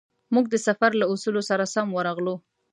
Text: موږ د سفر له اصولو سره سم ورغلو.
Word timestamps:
موږ 0.33 0.45
د 0.49 0.55
سفر 0.67 0.91
له 1.01 1.05
اصولو 1.13 1.41
سره 1.49 1.63
سم 1.73 1.87
ورغلو. 1.97 2.35